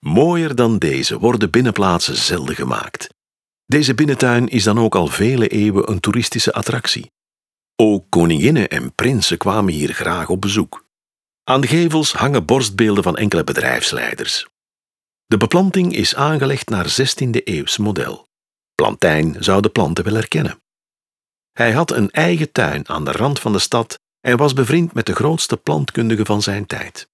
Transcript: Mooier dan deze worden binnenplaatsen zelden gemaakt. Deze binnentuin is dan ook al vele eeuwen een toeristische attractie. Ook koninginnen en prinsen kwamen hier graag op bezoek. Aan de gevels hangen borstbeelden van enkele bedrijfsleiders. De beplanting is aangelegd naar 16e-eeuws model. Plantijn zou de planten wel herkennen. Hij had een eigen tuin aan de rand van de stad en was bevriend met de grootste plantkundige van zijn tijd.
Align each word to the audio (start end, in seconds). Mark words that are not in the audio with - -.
Mooier 0.00 0.54
dan 0.54 0.78
deze 0.78 1.18
worden 1.18 1.50
binnenplaatsen 1.50 2.16
zelden 2.16 2.54
gemaakt. 2.54 3.08
Deze 3.66 3.94
binnentuin 3.94 4.48
is 4.48 4.64
dan 4.64 4.78
ook 4.78 4.94
al 4.94 5.06
vele 5.06 5.48
eeuwen 5.48 5.90
een 5.90 6.00
toeristische 6.00 6.52
attractie. 6.52 7.10
Ook 7.76 8.04
koninginnen 8.08 8.68
en 8.68 8.94
prinsen 8.94 9.38
kwamen 9.38 9.72
hier 9.72 9.92
graag 9.92 10.28
op 10.28 10.40
bezoek. 10.40 10.84
Aan 11.44 11.60
de 11.60 11.66
gevels 11.66 12.12
hangen 12.12 12.44
borstbeelden 12.44 13.02
van 13.02 13.16
enkele 13.16 13.44
bedrijfsleiders. 13.44 14.46
De 15.26 15.36
beplanting 15.36 15.94
is 15.94 16.14
aangelegd 16.14 16.68
naar 16.68 16.96
16e-eeuws 17.00 17.78
model. 17.78 18.28
Plantijn 18.74 19.36
zou 19.38 19.62
de 19.62 19.68
planten 19.68 20.04
wel 20.04 20.14
herkennen. 20.14 20.62
Hij 21.52 21.72
had 21.72 21.90
een 21.90 22.10
eigen 22.10 22.52
tuin 22.52 22.88
aan 22.88 23.04
de 23.04 23.12
rand 23.12 23.40
van 23.40 23.52
de 23.52 23.58
stad 23.58 23.98
en 24.20 24.36
was 24.36 24.52
bevriend 24.52 24.92
met 24.92 25.06
de 25.06 25.14
grootste 25.14 25.56
plantkundige 25.56 26.24
van 26.24 26.42
zijn 26.42 26.66
tijd. 26.66 27.08